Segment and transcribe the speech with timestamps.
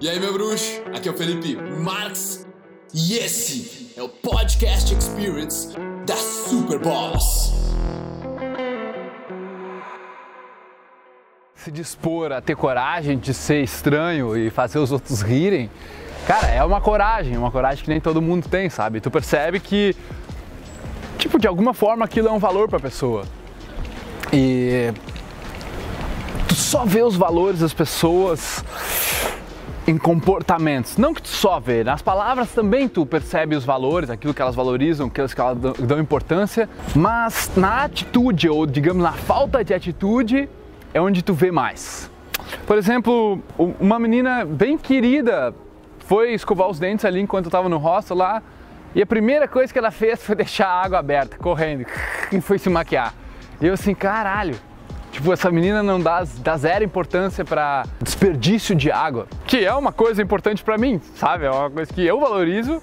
[0.00, 0.80] E aí, meu bruxo?
[0.94, 2.46] Aqui é o Felipe Marx
[2.94, 5.76] e esse é o Podcast Experience
[6.06, 6.78] da Super.
[11.52, 15.68] Se dispor a ter coragem de ser estranho e fazer os outros rirem,
[16.28, 19.00] cara, é uma coragem, uma coragem que nem todo mundo tem, sabe?
[19.00, 19.96] Tu percebe que,
[21.18, 23.24] tipo, de alguma forma aquilo é um valor pra pessoa.
[24.32, 24.92] E
[26.46, 28.62] tu só vê os valores das pessoas
[29.88, 30.98] em comportamentos.
[30.98, 34.54] Não que tu só vê, nas palavras também tu percebe os valores, aquilo que elas
[34.54, 40.46] valorizam, aquilo que elas dão importância, mas na atitude, ou digamos na falta de atitude,
[40.92, 42.10] é onde tu vê mais.
[42.66, 45.54] Por exemplo, uma menina bem querida
[46.00, 48.42] foi escovar os dentes ali enquanto eu estava no hostel lá,
[48.94, 51.86] e a primeira coisa que ela fez foi deixar a água aberta, correndo,
[52.30, 53.14] e foi se maquiar.
[53.58, 54.54] E eu assim, caralho,
[55.18, 59.90] Tipo, essa menina não dá, dá zero importância para desperdício de água, que é uma
[59.90, 61.44] coisa importante para mim, sabe?
[61.44, 62.80] É uma coisa que eu valorizo.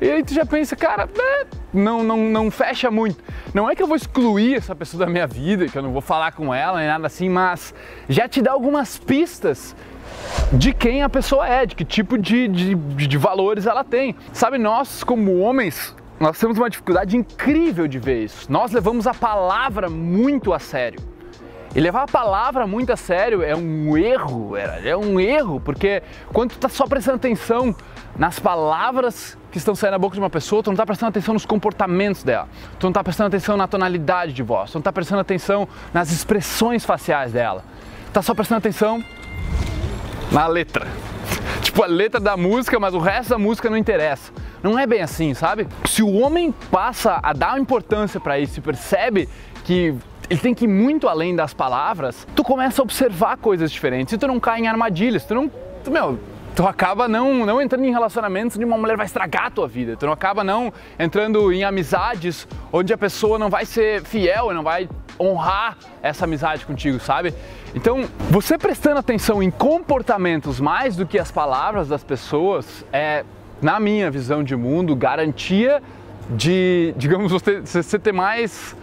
[0.00, 3.22] E aí tu já pensa, cara, é, não, não, não fecha muito.
[3.54, 6.00] Não é que eu vou excluir essa pessoa da minha vida, que eu não vou
[6.00, 7.72] falar com ela nem nada assim, mas
[8.08, 9.76] já te dá algumas pistas
[10.52, 14.16] de quem a pessoa é, de que tipo de, de, de valores ela tem.
[14.32, 18.50] Sabe, nós como homens, nós temos uma dificuldade incrível de ver isso.
[18.50, 21.14] Nós levamos a palavra muito a sério.
[21.76, 26.52] E levar a palavra muito a sério é um erro, é um erro, porque quando
[26.52, 27.76] tu tá só prestando atenção
[28.16, 31.34] nas palavras que estão saindo da boca de uma pessoa, tu não tá prestando atenção
[31.34, 34.90] nos comportamentos dela, tu não tá prestando atenção na tonalidade de voz, tu não tá
[34.90, 37.62] prestando atenção nas expressões faciais dela,
[38.10, 39.04] tá só prestando atenção
[40.32, 40.86] na letra.
[41.60, 44.32] Tipo, a letra da música, mas o resto da música não interessa.
[44.62, 45.68] Não é bem assim, sabe?
[45.84, 49.28] Se o homem passa a dar importância para isso e percebe
[49.62, 49.94] que
[50.28, 54.18] ele tem que ir muito além das palavras, tu começa a observar coisas diferentes e
[54.18, 55.50] tu não cai em armadilhas, tu não.
[55.84, 56.18] Tu, meu,
[56.56, 59.96] tu acaba não, não entrando em relacionamentos onde uma mulher vai estragar a tua vida,
[59.96, 64.62] tu não acaba não entrando em amizades onde a pessoa não vai ser fiel não
[64.62, 64.88] vai
[65.20, 67.34] honrar essa amizade contigo, sabe?
[67.74, 73.24] Então, você prestando atenção em comportamentos mais do que as palavras das pessoas é,
[73.60, 75.82] na minha visão de mundo, garantia
[76.30, 78.76] de, digamos, você, você ter mais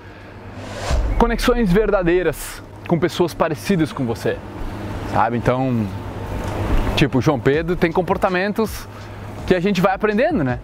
[1.23, 4.37] conexões verdadeiras com pessoas parecidas com você,
[5.13, 5.37] sabe?
[5.37, 5.87] Então,
[6.97, 8.85] tipo, João Pedro tem comportamentos
[9.47, 10.59] que a gente vai aprendendo, né?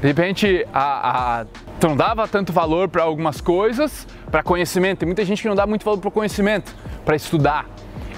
[0.00, 1.46] De repente, a, a
[1.78, 5.00] tu não dava tanto valor para algumas coisas, para conhecimento.
[5.00, 6.74] Tem muita gente que não dá muito valor para conhecimento,
[7.08, 7.64] para estudar.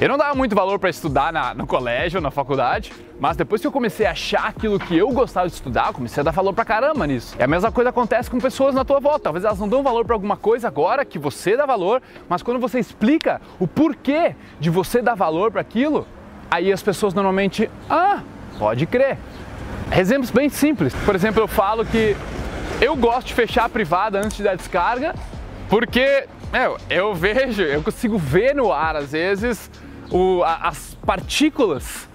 [0.01, 2.91] Eu não dava muito valor para estudar na, no colégio, na faculdade,
[3.21, 6.25] mas depois que eu comecei a achar aquilo que eu gostava de estudar, comecei a
[6.25, 7.37] dar valor pra caramba nisso.
[7.39, 9.21] E a mesma coisa acontece com pessoas na tua volta.
[9.21, 12.59] Talvez elas não dão valor para alguma coisa agora que você dá valor, mas quando
[12.59, 16.05] você explica o porquê de você dar valor para aquilo,
[16.51, 18.25] aí as pessoas normalmente, ah,
[18.59, 19.19] pode crer.
[19.97, 20.93] Exemplos bem simples.
[21.07, 22.17] Por exemplo, eu falo que
[22.81, 25.15] eu gosto de fechar a privada antes dar descarga,
[25.71, 29.71] porque meu, eu vejo, eu consigo ver no ar às vezes
[30.11, 32.09] o, a, as partículas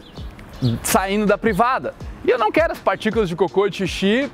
[0.83, 1.93] saindo da privada.
[2.25, 4.29] E eu não quero as partículas de cocô e de xixi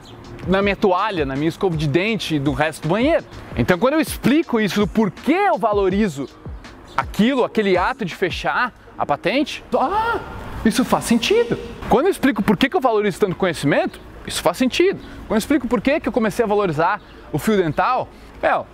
[0.48, 3.24] na minha toalha, na minha escova de dente e do resto do banheiro.
[3.56, 6.28] Então, quando eu explico isso do porquê eu valorizo
[6.98, 10.20] aquilo, aquele ato de fechar a patente, ah,
[10.66, 11.60] isso faz sentido.
[11.90, 15.00] Quando eu explico por que eu valorizo tanto conhecimento, isso faz sentido.
[15.28, 17.00] Quando eu explico por que eu comecei a valorizar
[17.32, 18.10] o fio dental,
[18.42, 18.66] meu,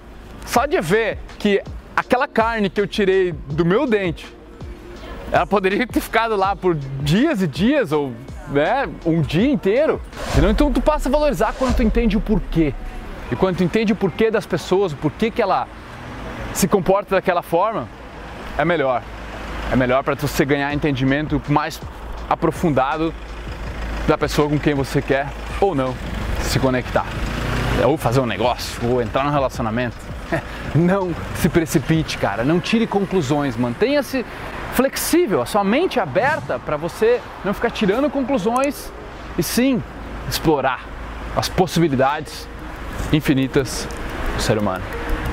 [0.48, 1.62] só de ver que
[1.96, 4.36] aquela carne que eu tirei do meu dente
[5.32, 8.14] ela poderia ter ficado lá por dias e dias ou
[8.48, 10.02] né, um dia inteiro.
[10.50, 12.74] Então tu passa a valorizar quando tu entende o porquê.
[13.32, 15.68] E quando tu entende o porquê das pessoas, o porquê que ela
[16.54, 17.90] se comporta daquela forma,
[18.58, 19.04] é melhor.
[19.72, 21.82] É melhor para você ganhar entendimento mais
[22.30, 23.14] aprofundado
[24.08, 25.28] da pessoa com quem você quer
[25.60, 25.94] ou não
[26.42, 27.06] se conectar.
[27.86, 29.98] Ou fazer um negócio, ou entrar num relacionamento.
[30.76, 32.44] Não se precipite, cara.
[32.44, 33.56] Não tire conclusões.
[33.56, 34.26] Mantenha-se
[34.74, 38.92] flexível, a sua mente aberta para você não ficar tirando conclusões
[39.38, 39.82] e sim
[40.30, 40.86] explorar
[41.36, 42.48] as possibilidades
[43.12, 43.88] infinitas
[44.36, 44.84] do ser humano.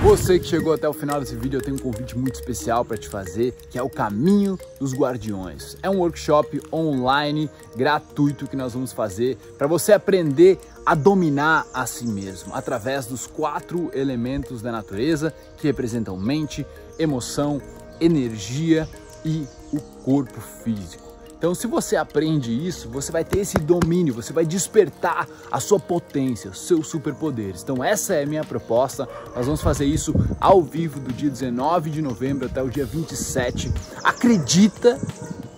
[0.03, 2.97] Você que chegou até o final desse vídeo, eu tenho um convite muito especial para
[2.97, 5.77] te fazer, que é o Caminho dos Guardiões.
[5.83, 11.87] É um workshop online gratuito que nós vamos fazer para você aprender a dominar a
[11.87, 16.67] si mesmo através dos quatro elementos da natureza que representam mente,
[16.99, 17.61] emoção,
[18.01, 18.89] energia
[19.25, 21.05] e o corpo físico.
[21.37, 25.79] Então, se você aprende isso, você vai ter esse domínio, você vai despertar a sua
[25.79, 27.63] potência, os seus superpoderes.
[27.63, 29.09] Então, essa é a minha proposta.
[29.35, 33.71] Nós vamos fazer isso ao vivo do dia 19 de novembro até o dia 27.
[34.03, 34.99] Acredita,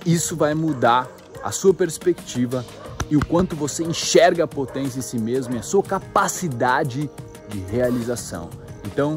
[0.04, 1.08] isso vai mudar
[1.42, 2.64] a sua perspectiva
[3.08, 7.08] e o quanto você enxerga a potência em si mesmo e a sua capacidade
[7.48, 8.50] de realização.
[8.84, 9.16] Então,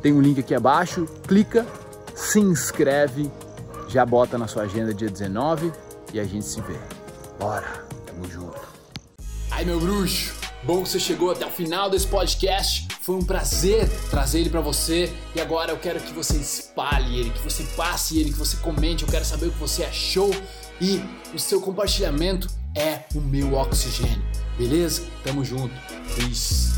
[0.00, 1.66] tem um link aqui abaixo, clica,
[2.14, 3.30] se inscreve,
[3.92, 5.70] já bota na sua agenda dia 19
[6.14, 6.78] e a gente se vê.
[7.38, 8.60] Bora, tamo junto.
[9.50, 12.88] Ai meu bruxo, bom que você chegou até o final desse podcast.
[13.02, 17.30] Foi um prazer trazer ele para você e agora eu quero que você espalhe ele,
[17.30, 19.02] que você passe ele, que você comente.
[19.02, 20.30] Eu quero saber o que você achou
[20.80, 21.02] e
[21.34, 24.24] o seu compartilhamento é o meu oxigênio.
[24.56, 25.02] Beleza?
[25.22, 25.74] Tamo junto.
[26.16, 26.72] Peace.